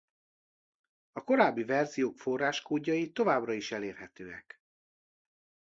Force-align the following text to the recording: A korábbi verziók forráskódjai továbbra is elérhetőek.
A 1.11 1.23
korábbi 1.23 1.63
verziók 1.63 2.17
forráskódjai 2.17 3.11
továbbra 3.11 3.53
is 3.53 3.71
elérhetőek. 3.71 4.61